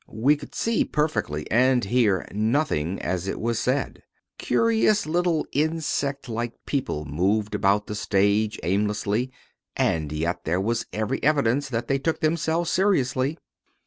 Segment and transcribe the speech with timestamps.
[0.09, 4.01] We could see perfectly and hear nothing as it was said.
[4.39, 9.31] Curious little, insect like people moved about the stage aimlessly.
[9.77, 13.37] And yet there was every evidence that they took themselves seriously.